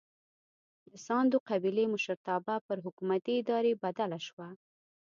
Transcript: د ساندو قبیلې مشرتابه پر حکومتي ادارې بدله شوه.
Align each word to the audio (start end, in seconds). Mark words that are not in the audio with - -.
د 0.89 0.91
ساندو 1.07 1.37
قبیلې 1.49 1.85
مشرتابه 1.93 2.55
پر 2.67 2.77
حکومتي 2.85 3.33
ادارې 3.41 3.73
بدله 3.83 4.19
شوه. 4.27 4.47